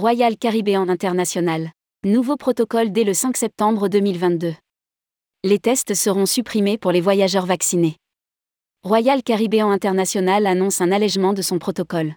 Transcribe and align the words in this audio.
Royal 0.00 0.38
Caribbean 0.38 0.88
International. 0.88 1.72
Nouveau 2.06 2.38
protocole 2.38 2.90
dès 2.90 3.04
le 3.04 3.12
5 3.12 3.36
septembre 3.36 3.88
2022. 3.88 4.54
Les 5.44 5.58
tests 5.58 5.92
seront 5.92 6.24
supprimés 6.24 6.78
pour 6.78 6.90
les 6.90 7.02
voyageurs 7.02 7.44
vaccinés. 7.44 7.96
Royal 8.82 9.22
Caribbean 9.22 9.70
International 9.70 10.46
annonce 10.46 10.80
un 10.80 10.90
allègement 10.90 11.34
de 11.34 11.42
son 11.42 11.58
protocole. 11.58 12.14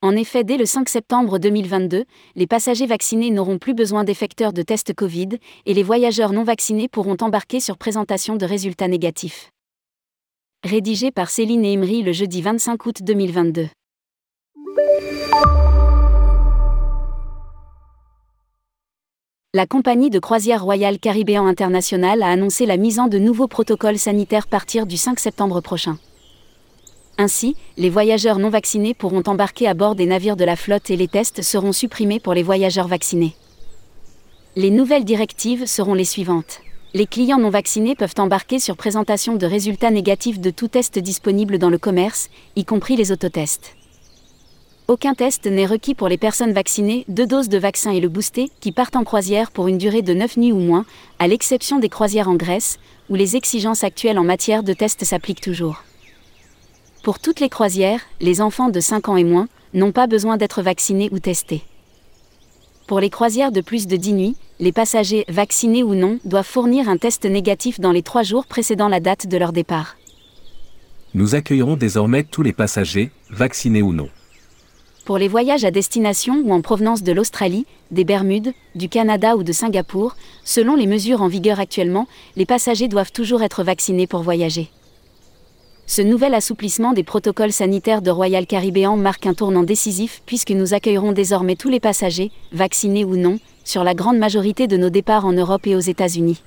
En 0.00 0.14
effet, 0.14 0.44
dès 0.44 0.56
le 0.56 0.64
5 0.64 0.88
septembre 0.88 1.40
2022, 1.40 2.04
les 2.36 2.46
passagers 2.46 2.86
vaccinés 2.86 3.32
n'auront 3.32 3.58
plus 3.58 3.74
besoin 3.74 4.04
d'effecteurs 4.04 4.52
de 4.52 4.62
tests 4.62 4.94
Covid 4.94 5.40
et 5.66 5.74
les 5.74 5.82
voyageurs 5.82 6.32
non 6.32 6.44
vaccinés 6.44 6.86
pourront 6.86 7.16
embarquer 7.20 7.58
sur 7.58 7.78
présentation 7.78 8.36
de 8.36 8.46
résultats 8.46 8.86
négatifs. 8.86 9.50
Rédigé 10.62 11.10
par 11.10 11.30
Céline 11.30 11.64
et 11.64 11.72
Emery 11.72 12.04
le 12.04 12.12
jeudi 12.12 12.42
25 12.42 12.86
août 12.86 13.02
2022. 13.02 13.66
La 19.52 19.66
compagnie 19.66 20.10
de 20.10 20.20
croisière 20.20 20.62
Royal 20.62 21.00
Caribbean 21.00 21.44
International 21.44 22.22
a 22.22 22.28
annoncé 22.28 22.66
la 22.66 22.76
mise 22.76 23.00
en 23.00 23.08
de 23.08 23.18
nouveaux 23.18 23.48
protocoles 23.48 23.98
sanitaires 23.98 24.46
partir 24.46 24.86
du 24.86 24.96
5 24.96 25.18
septembre 25.18 25.60
prochain. 25.60 25.98
Ainsi, 27.18 27.56
les 27.76 27.90
voyageurs 27.90 28.38
non 28.38 28.48
vaccinés 28.48 28.94
pourront 28.94 29.24
embarquer 29.26 29.66
à 29.66 29.74
bord 29.74 29.96
des 29.96 30.06
navires 30.06 30.36
de 30.36 30.44
la 30.44 30.54
flotte 30.54 30.88
et 30.90 30.96
les 30.96 31.08
tests 31.08 31.42
seront 31.42 31.72
supprimés 31.72 32.20
pour 32.20 32.32
les 32.32 32.44
voyageurs 32.44 32.86
vaccinés. 32.86 33.34
Les 34.54 34.70
nouvelles 34.70 35.04
directives 35.04 35.66
seront 35.66 35.94
les 35.94 36.04
suivantes. 36.04 36.60
Les 36.94 37.06
clients 37.06 37.40
non 37.40 37.50
vaccinés 37.50 37.96
peuvent 37.96 38.14
embarquer 38.18 38.60
sur 38.60 38.76
présentation 38.76 39.34
de 39.34 39.46
résultats 39.46 39.90
négatifs 39.90 40.38
de 40.38 40.50
tout 40.50 40.68
test 40.68 41.00
disponible 41.00 41.58
dans 41.58 41.70
le 41.70 41.78
commerce, 41.78 42.30
y 42.54 42.64
compris 42.64 42.94
les 42.94 43.10
autotests. 43.10 43.74
Aucun 44.90 45.14
test 45.14 45.46
n'est 45.46 45.66
requis 45.66 45.94
pour 45.94 46.08
les 46.08 46.18
personnes 46.18 46.52
vaccinées, 46.52 47.04
deux 47.06 47.24
doses 47.24 47.48
de 47.48 47.58
vaccin 47.58 47.92
et 47.92 48.00
le 48.00 48.08
boosté, 48.08 48.50
qui 48.58 48.72
partent 48.72 48.96
en 48.96 49.04
croisière 49.04 49.52
pour 49.52 49.68
une 49.68 49.78
durée 49.78 50.02
de 50.02 50.12
9 50.12 50.36
nuits 50.36 50.50
ou 50.50 50.58
moins, 50.58 50.84
à 51.20 51.28
l'exception 51.28 51.78
des 51.78 51.88
croisières 51.88 52.28
en 52.28 52.34
Grèce, 52.34 52.80
où 53.08 53.14
les 53.14 53.36
exigences 53.36 53.84
actuelles 53.84 54.18
en 54.18 54.24
matière 54.24 54.64
de 54.64 54.72
tests 54.72 55.04
s'appliquent 55.04 55.42
toujours. 55.42 55.84
Pour 57.04 57.20
toutes 57.20 57.38
les 57.38 57.48
croisières, 57.48 58.00
les 58.20 58.40
enfants 58.40 58.68
de 58.68 58.80
5 58.80 59.08
ans 59.10 59.16
et 59.16 59.22
moins 59.22 59.46
n'ont 59.74 59.92
pas 59.92 60.08
besoin 60.08 60.36
d'être 60.36 60.60
vaccinés 60.60 61.08
ou 61.12 61.20
testés. 61.20 61.62
Pour 62.88 62.98
les 62.98 63.10
croisières 63.10 63.52
de 63.52 63.60
plus 63.60 63.86
de 63.86 63.94
10 63.94 64.12
nuits, 64.14 64.36
les 64.58 64.72
passagers, 64.72 65.24
vaccinés 65.28 65.84
ou 65.84 65.94
non, 65.94 66.18
doivent 66.24 66.44
fournir 66.44 66.88
un 66.88 66.96
test 66.96 67.26
négatif 67.26 67.78
dans 67.78 67.92
les 67.92 68.02
3 68.02 68.24
jours 68.24 68.46
précédant 68.46 68.88
la 68.88 68.98
date 68.98 69.28
de 69.28 69.36
leur 69.36 69.52
départ. 69.52 69.96
Nous 71.14 71.36
accueillerons 71.36 71.76
désormais 71.76 72.24
tous 72.24 72.42
les 72.42 72.52
passagers, 72.52 73.12
vaccinés 73.30 73.82
ou 73.82 73.92
non. 73.92 74.08
Pour 75.10 75.18
les 75.18 75.26
voyages 75.26 75.64
à 75.64 75.72
destination 75.72 76.40
ou 76.44 76.52
en 76.52 76.60
provenance 76.60 77.02
de 77.02 77.10
l'Australie, 77.10 77.66
des 77.90 78.04
Bermudes, 78.04 78.52
du 78.76 78.88
Canada 78.88 79.36
ou 79.36 79.42
de 79.42 79.50
Singapour, 79.50 80.14
selon 80.44 80.76
les 80.76 80.86
mesures 80.86 81.20
en 81.20 81.26
vigueur 81.26 81.58
actuellement, 81.58 82.06
les 82.36 82.46
passagers 82.46 82.86
doivent 82.86 83.10
toujours 83.10 83.42
être 83.42 83.64
vaccinés 83.64 84.06
pour 84.06 84.22
voyager. 84.22 84.70
Ce 85.88 86.00
nouvel 86.00 86.32
assouplissement 86.32 86.92
des 86.92 87.02
protocoles 87.02 87.50
sanitaires 87.50 88.02
de 88.02 88.12
Royal 88.12 88.46
Caribbean 88.46 88.96
marque 88.96 89.26
un 89.26 89.34
tournant 89.34 89.64
décisif 89.64 90.22
puisque 90.26 90.52
nous 90.52 90.74
accueillerons 90.74 91.10
désormais 91.10 91.56
tous 91.56 91.70
les 91.70 91.80
passagers, 91.80 92.30
vaccinés 92.52 93.04
ou 93.04 93.16
non, 93.16 93.40
sur 93.64 93.82
la 93.82 93.94
grande 93.94 94.18
majorité 94.18 94.68
de 94.68 94.76
nos 94.76 94.90
départs 94.90 95.26
en 95.26 95.32
Europe 95.32 95.66
et 95.66 95.74
aux 95.74 95.80
États-Unis. 95.80 96.40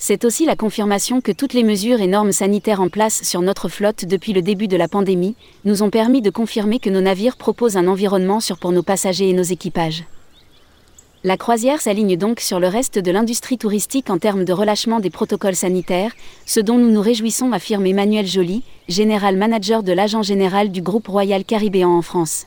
C'est 0.00 0.24
aussi 0.24 0.46
la 0.46 0.54
confirmation 0.54 1.20
que 1.20 1.32
toutes 1.32 1.54
les 1.54 1.64
mesures 1.64 2.00
et 2.00 2.06
normes 2.06 2.30
sanitaires 2.30 2.80
en 2.80 2.88
place 2.88 3.24
sur 3.24 3.42
notre 3.42 3.68
flotte 3.68 4.04
depuis 4.04 4.32
le 4.32 4.42
début 4.42 4.68
de 4.68 4.76
la 4.76 4.86
pandémie 4.86 5.34
nous 5.64 5.82
ont 5.82 5.90
permis 5.90 6.22
de 6.22 6.30
confirmer 6.30 6.78
que 6.78 6.88
nos 6.88 7.00
navires 7.00 7.36
proposent 7.36 7.76
un 7.76 7.88
environnement 7.88 8.38
sûr 8.38 8.58
pour 8.58 8.70
nos 8.70 8.84
passagers 8.84 9.28
et 9.28 9.32
nos 9.32 9.42
équipages. 9.42 10.04
La 11.24 11.36
croisière 11.36 11.80
s'aligne 11.80 12.16
donc 12.16 12.38
sur 12.38 12.60
le 12.60 12.68
reste 12.68 13.00
de 13.00 13.10
l'industrie 13.10 13.58
touristique 13.58 14.08
en 14.08 14.18
termes 14.18 14.44
de 14.44 14.52
relâchement 14.52 15.00
des 15.00 15.10
protocoles 15.10 15.56
sanitaires, 15.56 16.12
ce 16.46 16.60
dont 16.60 16.78
nous 16.78 16.92
nous 16.92 17.02
réjouissons, 17.02 17.50
affirme 17.50 17.86
Emmanuel 17.86 18.24
Joly, 18.24 18.62
général 18.88 19.36
manager 19.36 19.82
de 19.82 19.92
l'agent 19.92 20.22
général 20.22 20.70
du 20.70 20.80
groupe 20.80 21.08
Royal 21.08 21.44
Caribéan 21.44 21.90
en 21.90 22.02
France. 22.02 22.46